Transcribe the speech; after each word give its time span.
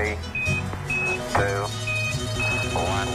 three, 0.00 0.16
two, 1.34 1.66
one. 2.74 3.08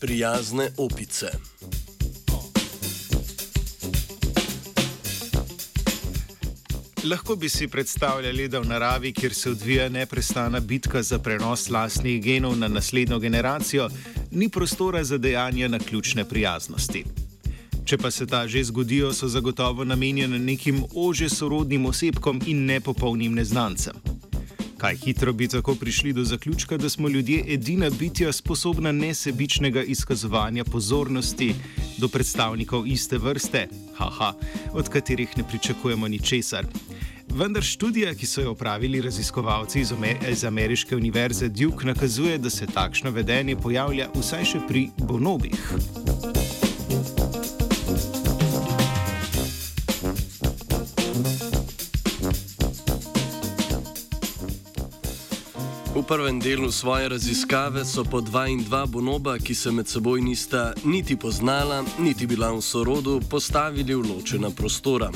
Prijazne 0.00 0.72
opice. 0.76 1.30
Lahko 7.04 7.36
bi 7.36 7.48
si 7.48 7.68
predstavljali, 7.68 8.48
da 8.48 8.60
v 8.60 8.68
naravi, 8.68 9.12
kjer 9.12 9.34
se 9.34 9.50
odvija 9.50 9.88
neprestana 9.88 10.60
bitka 10.60 11.02
za 11.02 11.18
prenos 11.18 11.70
lastnih 11.70 12.22
genov 12.22 12.58
na 12.58 12.68
naslednjo 12.68 13.18
generacijo, 13.18 13.88
ni 14.30 14.48
prostora 14.48 15.04
za 15.04 15.18
dejanja 15.18 15.68
na 15.68 15.78
ključne 15.78 16.24
prijaznosti. 16.24 17.04
Če 17.84 17.98
pa 17.98 18.10
se 18.10 18.26
ta 18.26 18.46
že 18.48 18.64
zgodijo, 18.64 19.12
so 19.12 19.28
zagotovo 19.28 19.84
namenjene 19.84 20.38
nekim 20.38 20.84
ože 20.94 21.28
sorodnim 21.28 21.86
osebkom 21.86 22.42
in 22.46 22.64
nepopolnim 22.66 23.34
neznancem. 23.34 24.19
Kaj 24.80 24.96
hitro 24.96 25.32
bi 25.32 25.48
tako 25.48 25.74
prišli 25.74 26.12
do 26.12 26.24
zaključka, 26.24 26.76
da 26.76 26.88
smo 26.88 27.08
ljudje 27.08 27.44
edina 27.48 27.90
bitja 27.90 28.32
sposobna 28.32 28.92
nesebičnega 28.92 29.82
izkazovanja 29.82 30.64
pozornosti 30.64 31.54
do 31.98 32.08
predstavnikov 32.08 32.86
iste 32.86 33.18
vrste, 33.18 33.68
haha, 33.96 34.32
od 34.72 34.88
katerih 34.88 35.28
ne 35.36 35.44
pričakujemo 35.48 36.08
ničesar. 36.08 36.66
Vendar 37.28 37.62
študija, 37.62 38.14
ki 38.14 38.26
so 38.26 38.40
jo 38.40 38.50
opravili 38.50 39.00
raziskovalci 39.00 39.80
iz, 39.80 39.92
Amer 39.92 40.16
iz 40.30 40.44
Ameriške 40.44 40.96
univerze 40.96 41.48
Duke, 41.48 41.86
nakazuje, 41.86 42.38
da 42.38 42.50
se 42.50 42.66
takšno 42.66 43.10
vedenje 43.10 43.56
pojavlja 43.56 44.08
vsaj 44.14 44.44
še 44.44 44.66
pri 44.68 44.88
bonobih. 44.98 46.19
Prvem 56.10 56.40
delu 56.40 56.72
svoje 56.72 57.08
raziskave 57.08 57.84
so 57.84 58.04
po 58.04 58.20
dva 58.20 58.48
in 58.48 58.64
dva 58.64 58.86
bonoba, 58.86 59.38
ki 59.38 59.54
se 59.54 59.70
med 59.70 59.88
seboj 59.88 60.20
nista 60.20 60.72
niti 60.84 61.16
poznala, 61.16 61.84
niti 61.98 62.26
bila 62.26 62.50
v 62.50 62.58
sorodu, 62.62 63.20
postavili 63.30 63.94
v 63.94 64.02
ločena 64.02 64.50
prostora. 64.50 65.10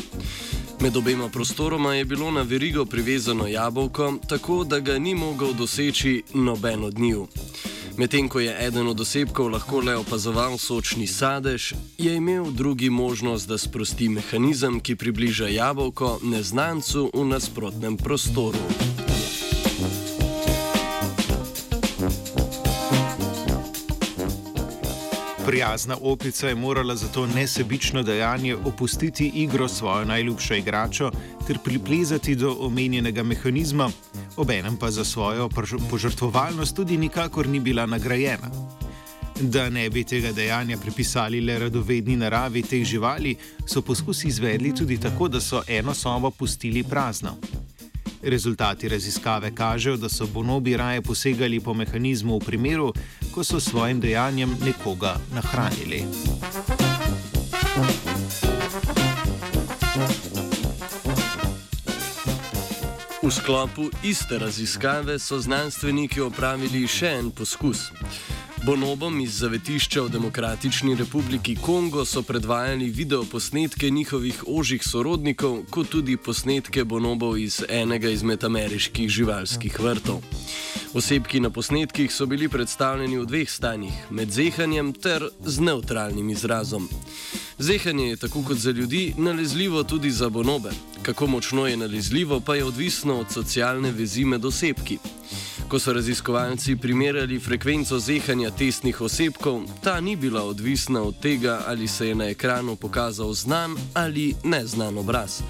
Med 0.80 0.96
obema 0.96 1.28
prostoroma 1.28 1.94
je 1.94 2.04
bilo 2.04 2.30
na 2.30 2.42
verigo 2.42 2.84
privezano 2.84 3.46
jabolko, 3.46 4.18
tako 4.28 4.64
da 4.64 4.80
ga 4.80 4.98
ni 4.98 5.14
mogel 5.14 5.52
doseči 5.52 6.22
noben 6.34 6.84
od 6.84 6.98
njiju. 6.98 7.26
Medtem 7.96 8.28
ko 8.28 8.40
je 8.40 8.54
eden 8.66 8.86
od 8.86 9.00
osebkov 9.00 9.50
lahko 9.50 9.80
le 9.80 9.96
opazoval 9.96 10.58
sočni 10.58 11.06
sadež, 11.06 11.72
je 11.98 12.14
imel 12.14 12.50
drugi 12.50 12.90
možnost, 12.90 13.48
da 13.48 13.58
sprosti 13.58 14.08
mehanizem, 14.08 14.80
ki 14.80 14.96
približa 14.96 15.48
jabolko 15.48 16.20
neznancu 16.22 17.10
v 17.14 17.24
nasprotnem 17.24 17.96
prostoru. 17.96 18.62
Prijazna 25.46 25.96
opica 26.02 26.48
je 26.48 26.54
morala 26.54 26.96
za 26.96 27.08
to 27.08 27.26
nesebično 27.26 28.02
dejanje 28.02 28.56
opustiti 28.56 29.32
igro 29.34 29.68
svojo 29.68 30.04
najljubšo 30.04 30.54
igračo 30.54 31.10
ter 31.46 31.58
priplezati 31.64 32.34
do 32.34 32.56
omenjenega 32.60 33.22
mehanizma, 33.22 33.90
obenem 34.36 34.76
pa 34.76 34.90
za 34.90 35.04
svojo 35.04 35.48
požrtvovalnost 35.90 36.76
tudi 36.76 36.96
nikakor 36.96 37.48
ni 37.48 37.60
bila 37.60 37.86
nagrajena. 37.86 38.50
Da 39.40 39.70
ne 39.70 39.90
bi 39.90 40.04
tega 40.04 40.32
dejanja 40.32 40.78
pripisali 40.78 41.40
le 41.40 41.58
radovedni 41.58 42.16
naravi 42.16 42.62
teh 42.62 42.84
živali, 42.84 43.36
so 43.66 43.82
poskusi 43.82 44.28
izvedli 44.28 44.74
tudi 44.74 45.00
tako, 45.00 45.28
da 45.28 45.40
so 45.40 45.62
eno 45.68 45.94
sobo 45.94 46.30
pustili 46.30 46.82
prazno. 46.82 47.36
Rezultati 48.26 48.88
raziskave 48.88 49.54
kažejo, 49.54 49.96
da 49.96 50.08
so 50.08 50.26
bonobi 50.26 50.76
raje 50.76 51.02
posegali 51.02 51.60
po 51.60 51.74
mehanizmu 51.74 52.38
v 52.38 52.44
primeru, 52.44 52.92
ko 53.34 53.44
so 53.44 53.60
s 53.60 53.68
svojim 53.68 54.00
dejanjem 54.00 54.56
nekoga 54.64 55.16
nahranili. 55.34 56.04
V 63.22 63.30
sklopu 63.30 63.90
iste 64.02 64.38
raziskave 64.38 65.18
so 65.18 65.38
znanstveniki 65.40 66.20
opravili 66.20 66.86
še 66.88 67.08
en 67.18 67.30
poskus. 67.30 67.90
Bonobom 68.64 69.20
iz 69.20 69.34
zavetišča 69.38 70.02
v 70.02 70.08
Demokratični 70.08 70.94
republiki 70.96 71.56
Kongo 71.56 72.04
so 72.04 72.22
predvajali 72.22 72.86
videoposnetke 72.90 73.90
njihovih 73.90 74.44
ožjih 74.46 74.84
sorodnikov, 74.84 75.58
kot 75.70 75.88
tudi 75.88 76.16
posnetke 76.16 76.84
bonobov 76.84 77.36
iz 77.38 77.60
enega 77.68 78.08
izmed 78.08 78.44
ameriških 78.44 79.08
živalskih 79.08 79.80
vrtov. 79.80 80.22
Osebki 80.94 81.40
na 81.40 81.50
posnetkih 81.50 82.12
so 82.12 82.26
bili 82.26 82.48
predstavljeni 82.48 83.18
v 83.18 83.26
dveh 83.26 83.50
stanjih: 83.50 83.92
med 84.10 84.32
zehanjem 84.32 84.92
ter 84.92 85.28
z 85.44 85.60
neutralnim 85.60 86.30
izrazom. 86.30 86.88
Zehanje 87.58 88.08
je 88.08 88.16
tako 88.16 88.42
kot 88.42 88.56
za 88.56 88.70
ljudi 88.70 89.14
nalezljivo 89.18 89.84
tudi 89.84 90.10
za 90.10 90.28
bonobe. 90.28 90.70
Kako 91.02 91.26
močno 91.26 91.66
je 91.66 91.76
nalezljivo, 91.76 92.40
pa 92.40 92.54
je 92.54 92.64
odvisno 92.64 93.20
od 93.20 93.26
socialne 93.30 93.92
vezi 93.92 94.24
med 94.24 94.44
osebki. 94.44 94.98
Ko 95.68 95.78
so 95.78 95.92
raziskovalci 95.92 96.76
primerjali 96.76 97.40
frekvenco 97.40 97.98
zehanja 97.98 98.50
testnih 98.50 99.00
osebkov, 99.00 99.62
ta 99.82 100.00
ni 100.00 100.16
bila 100.16 100.42
odvisna 100.42 101.02
od 101.02 101.20
tega, 101.20 101.62
ali 101.66 101.88
se 101.88 102.08
je 102.08 102.14
na 102.14 102.28
ekranu 102.28 102.76
pokazal 102.76 103.32
znan 103.32 103.76
ali 103.94 104.34
neznan 104.44 104.98
obraz, 104.98 105.40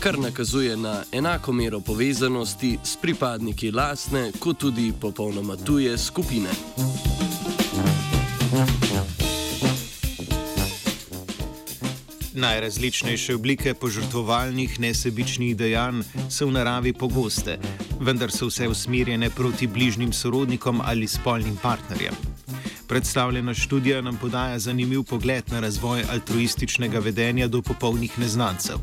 kar 0.00 0.18
nakazuje 0.18 0.76
na 0.76 1.02
enako 1.12 1.52
mero 1.52 1.80
povezanosti 1.80 2.78
s 2.84 2.96
pripadniki 2.96 3.70
lastne, 3.70 4.32
kot 4.38 4.58
tudi 4.58 4.92
popolnoma 5.00 5.56
tuje 5.56 5.98
skupine. 5.98 6.50
Najrazličnejše 12.34 13.34
oblike 13.34 13.74
požrtvovalnih 13.74 14.80
nesebičnih 14.80 15.56
dejanj 15.56 16.02
so 16.30 16.48
v 16.48 16.54
naravi 16.56 16.92
pogoste, 16.92 17.58
vendar 18.00 18.32
so 18.34 18.48
vse 18.50 18.66
usmerjene 18.68 19.30
proti 19.30 19.66
bližnjim 19.66 20.12
sorodnikom 20.12 20.80
ali 20.84 21.06
spolnim 21.06 21.56
partnerjem. 21.62 22.14
Predstavljena 22.88 23.54
študija 23.54 24.00
nam 24.02 24.16
podaja 24.16 24.58
zanimiv 24.58 25.02
pogled 25.02 25.44
na 25.52 25.60
razvoj 25.60 26.02
altruističnega 26.10 26.98
vedenja 26.98 27.48
do 27.48 27.62
popolnih 27.62 28.18
neznancev. 28.18 28.82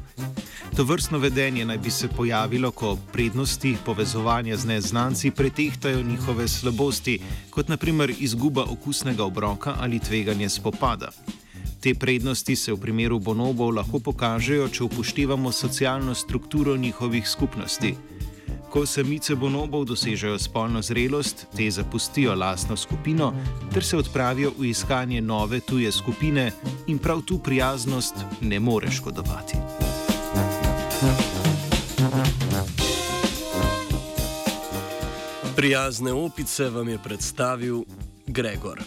To 0.76 0.84
vrstno 0.84 1.20
vedenje 1.20 1.66
naj 1.66 1.78
bi 1.78 1.92
se 1.92 2.08
pojavilo, 2.08 2.72
ko 2.72 2.98
prednosti 3.14 3.76
povezovanja 3.86 4.58
z 4.58 4.66
neznanci 4.66 5.32
pretehtajo 5.32 6.04
njihove 6.04 6.48
slabosti, 6.48 7.20
kot 7.50 7.68
naprimer 7.68 8.14
izguba 8.20 8.64
okusnega 8.64 9.24
obroka 9.24 9.76
ali 9.80 10.00
tveganje 10.00 10.50
spopada. 10.50 11.12
Te 11.82 11.96
prednosti 11.96 12.56
se 12.56 12.70
v 12.74 12.78
primeru 12.78 13.18
bonobov 13.20 13.72
lahko 13.74 13.98
pokažejo, 14.00 14.68
če 14.70 14.84
upoštevamo 14.86 15.52
socialno 15.52 16.14
strukturo 16.14 16.76
njihovih 16.78 17.26
skupnosti. 17.28 17.96
Ko 18.70 18.86
samice 18.86 19.34
bonobov 19.36 19.88
dosežejo 19.90 20.38
spolno 20.40 20.82
zrelost, 20.86 21.48
te 21.58 21.66
zapustijo 21.72 22.36
lastno 22.38 22.78
skupino 22.78 23.34
ter 23.74 23.84
se 23.84 23.98
odpravijo 23.98 24.54
v 24.60 24.70
iskanje 24.70 25.22
nove 25.22 25.60
tuje 25.60 25.92
skupine 25.92 26.52
in 26.88 27.00
prav 27.00 27.26
tu 27.26 27.40
prijaznost 27.40 28.16
ne 28.42 28.60
more 28.60 28.92
škodovati. 28.92 29.58
Prijazne 35.56 36.14
opice 36.14 36.70
vam 36.70 36.90
je 36.90 36.98
predstavil 36.98 37.84
Gregor. 38.28 38.84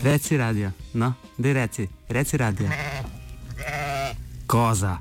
Rezi 0.00 0.36
Radio, 0.36 0.72
no? 0.92 1.16
Dei 1.34 1.52
Rezi, 1.52 1.88
Rezi 2.06 2.36
Radio. 2.36 2.66
Eh, 2.66 3.02
eh. 3.56 4.16
Cosa? 4.46 5.00